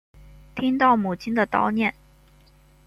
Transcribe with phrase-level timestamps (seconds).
[0.55, 1.93] 听到母亲的叨念